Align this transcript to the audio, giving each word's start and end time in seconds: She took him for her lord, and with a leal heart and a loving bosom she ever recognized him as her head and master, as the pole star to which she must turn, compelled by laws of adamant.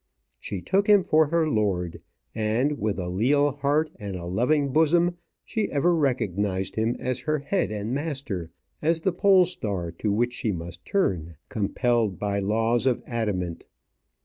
She 0.39 0.63
took 0.63 0.87
him 0.87 1.03
for 1.03 1.27
her 1.27 1.47
lord, 1.47 2.01
and 2.33 2.79
with 2.79 2.97
a 2.97 3.07
leal 3.07 3.51
heart 3.57 3.91
and 3.97 4.15
a 4.15 4.25
loving 4.25 4.69
bosom 4.73 5.17
she 5.45 5.71
ever 5.71 5.93
recognized 5.95 6.75
him 6.75 6.95
as 6.99 7.19
her 7.19 7.37
head 7.37 7.69
and 7.71 7.93
master, 7.93 8.49
as 8.81 9.01
the 9.01 9.13
pole 9.13 9.45
star 9.45 9.91
to 9.99 10.11
which 10.11 10.33
she 10.33 10.51
must 10.51 10.85
turn, 10.85 11.35
compelled 11.49 12.17
by 12.17 12.39
laws 12.39 12.87
of 12.87 13.03
adamant. 13.05 13.67